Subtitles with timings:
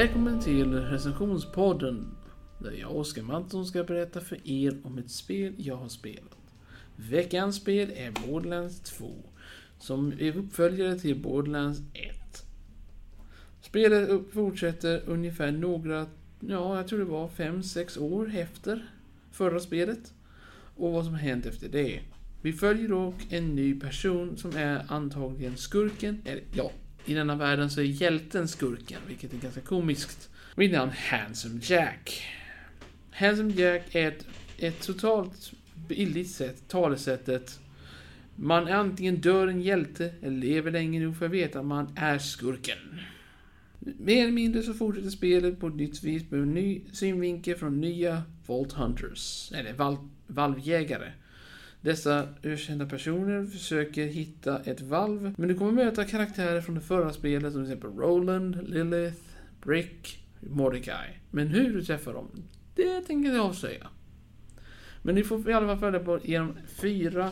[0.00, 2.06] Välkommen till recensionspodden.
[2.58, 6.38] Där jag, Oskar Mattsson, ska berätta för er om ett spel jag har spelat.
[6.96, 9.12] Veckans spel är Borderlands 2.
[9.78, 12.44] Som är uppföljare till Borderlands 1.
[13.60, 16.06] Spelet fortsätter ungefär några,
[16.40, 18.90] ja jag tror det var 5-6 år efter
[19.32, 20.14] förra spelet.
[20.76, 22.00] Och vad som har hänt efter det.
[22.42, 26.70] Vi följer dock en ny person som är antagligen skurken, eller ja,
[27.04, 30.30] i denna världen så är hjälten skurken, vilket är ganska komiskt.
[30.54, 32.22] Mitt namn Handsome Jack.
[33.10, 34.26] Handsome Jack är ett,
[34.58, 35.52] ett totalt
[35.88, 37.60] billigt sätt, talesättet.
[38.36, 41.92] Man är antingen dör en hjälte eller lever länge nog för att veta att man
[41.96, 42.78] är skurken.
[43.78, 47.80] Mer eller mindre så fortsätter spelet på ett nytt vis med en ny synvinkel från
[47.80, 51.12] nya Vault Hunters, eller val valvjägare.
[51.82, 57.12] Dessa ökända personer försöker hitta ett valv, men du kommer möta karaktärer från det förra
[57.12, 59.22] spelet som till exempel Roland, Lilith,
[59.62, 61.08] Brick, Mordecai.
[61.30, 62.28] Men hur du träffar dem,
[62.74, 63.86] det tänker jag inte avslöja.
[65.02, 67.30] Men ni får i alla fall följa på genom fyra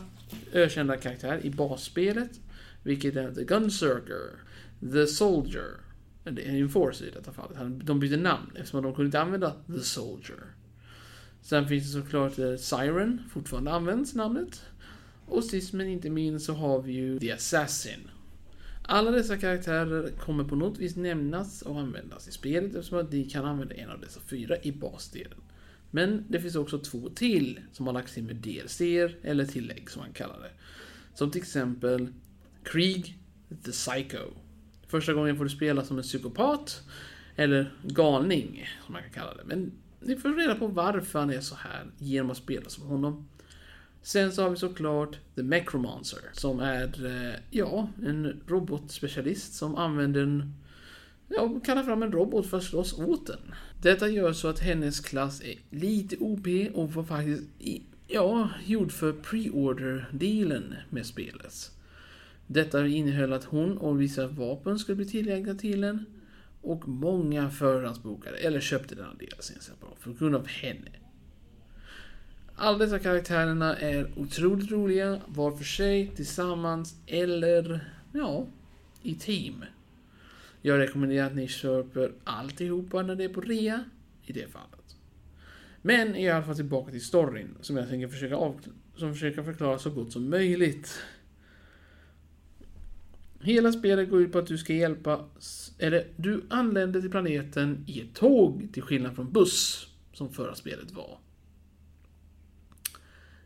[0.53, 2.41] ökända karaktärer i basspelet,
[2.83, 4.31] vilket är The Gunsurker,
[4.93, 5.71] The Soldier,
[6.25, 7.87] det är en Force i detta fallet.
[7.87, 10.39] De byter namn eftersom de kunde inte använda The Soldier.
[11.49, 14.63] Sen finns det såklart eh, Siren, fortfarande används namnet.
[15.27, 18.11] Och sist men inte minst så har vi ju The Assassin.
[18.83, 23.25] Alla dessa karaktärer kommer på något vis nämnas och användas i spelet eftersom att de
[23.25, 25.39] kan använda en av dessa fyra i basdelen.
[25.91, 28.81] Men det finns också två till som har lagts in med DLC
[29.23, 30.53] eller tillägg som man kallar det.
[31.15, 32.09] Som till exempel
[32.63, 33.19] Krieg
[33.65, 34.25] the Psycho.
[34.87, 36.83] Första gången får du spela som en psykopat
[37.37, 39.45] eller galning som man kan kalla det.
[39.45, 43.29] Men ni får reda på varför han är så här genom att spela som honom.
[44.03, 50.23] Sen så har vi såklart The Necromancer som är, eh, ja, en robotspecialist som använder
[50.23, 50.55] en,
[51.29, 53.55] ja, kallar fram en robot för att slåss åt den.
[53.83, 57.43] Detta gör så att hennes klass är lite OP och var faktiskt,
[58.07, 61.71] ja, gjord för pre-order-delen med spelet.
[62.47, 66.05] Detta innehöll att hon och vissa vapen skulle bli tillgängliga till en.
[66.69, 69.53] Och många förhandsbokade, eller köpte denna DLC
[69.99, 70.91] för grund av henne.
[72.57, 78.47] Alla dessa karaktärerna är otroligt roliga, var för sig, tillsammans eller, ja,
[79.03, 79.65] i team.
[80.63, 83.85] Jag rekommenderar att ni köper alltihopa när det är på rea,
[84.23, 84.97] i det fallet.
[85.83, 88.61] Men i alla fall tillbaka till storyn, som jag tänker försöka, av,
[88.97, 90.99] som försöka förklara så gott som möjligt.
[93.49, 95.25] Hela spelet går ut på att du ska hjälpa,
[95.79, 100.93] eller du anländer till planeten i ett tåg till skillnad från buss, som förra spelet
[100.93, 101.19] var.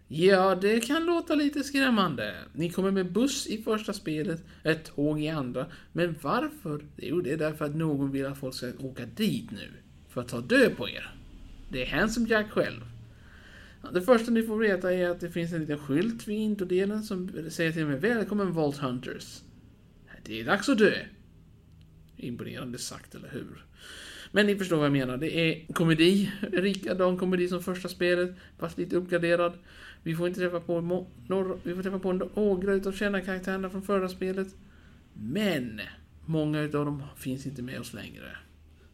[0.09, 2.35] Ja, det kan låta lite skrämmande.
[2.53, 5.67] Ni kommer med buss i första spelet, ett tåg i andra.
[5.93, 6.85] Men varför?
[6.97, 9.69] Jo, det är därför att någon vill att folk ska åka dit nu.
[10.09, 11.15] För att ta död på er.
[11.69, 12.81] Det är Handsome Jack själv.
[13.93, 17.31] Det första ni får veta är att det finns en liten skylt vid introdelen som
[17.51, 19.43] säger till mig Välkommen Vault Hunters.
[20.25, 20.95] Det är dags att dö.
[22.17, 23.65] Imponerande sagt, eller hur?
[24.33, 25.17] Men ni förstår vad jag menar.
[25.17, 29.53] Det är komedi, likadan komedi som första spelet, fast lite uppgraderad.
[30.03, 30.81] Vi får inte träffa på,
[31.29, 34.49] några, vi får träffa på några utav kända karaktärerna från förra spelet.
[35.15, 35.81] Men
[36.27, 38.37] många utav dem finns inte med oss längre.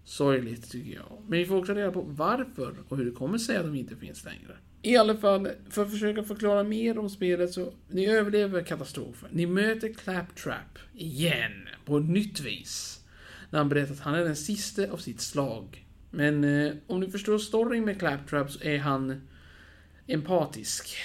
[0.04, 1.22] Sorgligt tycker jag.
[1.28, 3.96] Men vi får också reda på varför och hur det kommer sig att de inte
[3.96, 4.56] finns längre.
[4.82, 9.28] I alla fall, för att försöka förklara mer om spelet så, ni överlever katastrofen.
[9.32, 13.04] Ni möter Claptrap igen, på ett nytt vis.
[13.50, 15.84] När han berättar att han är den sista av sitt slag.
[16.10, 19.28] Men eh, om ni förstår storyn med Claptrap så är han
[20.06, 20.96] empatisk.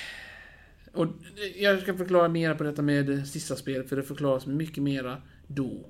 [0.94, 4.84] Och eh, jag ska förklara mer på detta med sista spelet, för det förklaras mycket
[4.84, 5.90] mera då.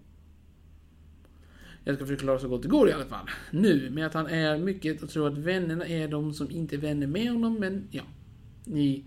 [1.83, 3.29] Jag ska förklara så gott det går i alla fall.
[3.51, 6.77] Nu, med att han är mycket och tror att vännerna är de som inte är
[6.77, 8.03] vänner med honom, men ja.
[8.65, 9.03] Ni...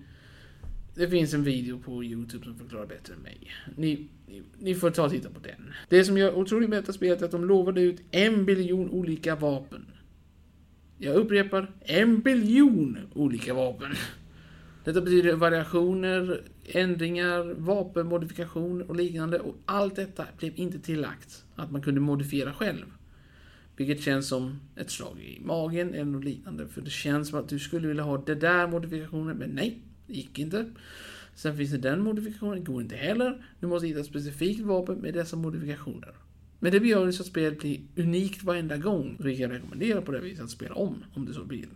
[0.94, 3.50] Det finns en video på YouTube som förklarar bättre än mig.
[3.76, 5.72] Ni, ni, ni får ta och titta på den.
[5.88, 9.36] Det som gör otroligt med detta spelet är att de lovade ut en biljon olika
[9.36, 9.84] vapen.
[10.98, 13.94] Jag upprepar, en biljon olika vapen.
[14.86, 19.38] Detta betyder variationer, ändringar, vapenmodifikationer och liknande.
[19.38, 22.84] Och allt detta blev inte tillagt att man kunde modifiera själv.
[23.76, 26.68] Vilket känns som ett slag i magen eller något liknande.
[26.68, 30.14] För det känns som att du skulle vilja ha det där modifikationen, men nej, det
[30.14, 30.70] gick inte.
[31.34, 33.46] Sen finns det den modifikationen, det går inte heller.
[33.60, 36.14] Du måste hitta ett specifikt vapen med dessa modifikationer.
[36.58, 39.16] Men det gör så att spelet blir unikt varenda gång.
[39.20, 41.68] Vilket jag rekommenderar på det viset att spela om, om du så vill.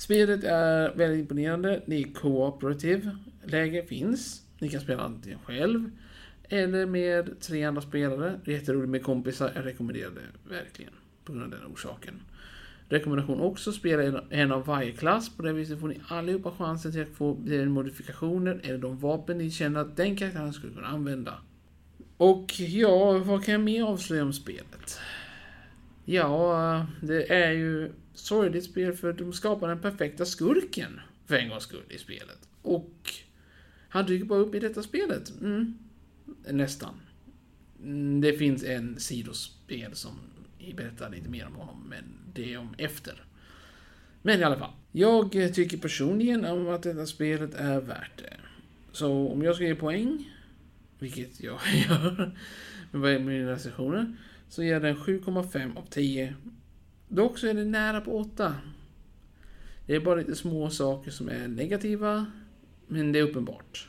[0.00, 1.82] Spelet är väldigt imponerande.
[1.86, 3.16] Det är cooperative.
[3.44, 4.42] Läge finns.
[4.58, 5.90] Ni kan spela antingen själv
[6.48, 8.40] eller med tre andra spelare.
[8.44, 9.52] Det är jätteroligt med kompisar.
[9.54, 10.92] Jag rekommenderar det verkligen.
[11.24, 12.14] på grund av den orsaken.
[12.88, 15.36] Rekommendation också, spela en av varje klass.
[15.36, 17.34] På det viset får ni allihopa chansen till att få
[17.66, 21.34] modifikationer eller de vapen ni känner att den karaktären skulle kunna använda.
[22.16, 25.00] Och ja, vad kan jag mer avslöja om spelet?
[26.04, 27.92] Ja, det är ju
[28.26, 32.48] sorgligt spel för de skapar den perfekta skurken för en gångs skull i spelet.
[32.62, 33.12] Och
[33.88, 35.32] han dyker bara upp i detta spelet.
[35.40, 35.78] Mm,
[36.50, 36.94] nästan.
[37.82, 40.12] Mm, det finns en sidospel som
[40.76, 43.24] berättar lite mer om honom, men det är om efter.
[44.22, 44.72] Men i alla fall.
[44.92, 48.36] Jag tycker personligen om att detta spelet är värt det.
[48.92, 50.32] Så om jag ska ge poäng,
[50.98, 51.58] vilket jag
[51.88, 52.32] gör
[52.90, 54.16] med mina recensioner,
[54.48, 56.34] så ger den 7,5 av 10.
[57.12, 58.54] Dock så är det nära på 8.
[59.86, 62.26] Det är bara lite små saker som är negativa,
[62.86, 63.88] men det är uppenbart.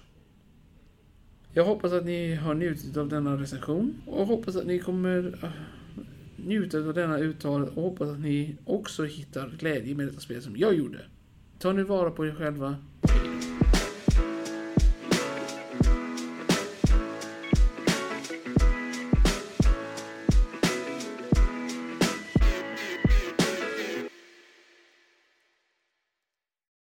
[1.54, 5.50] Jag hoppas att ni har njutit av denna recension och hoppas att ni kommer äh,
[6.36, 10.58] njuta av denna uttal och hoppas att ni också hittar glädje med detta spel som
[10.58, 11.00] jag gjorde.
[11.60, 12.76] Ta nu vara på er själva.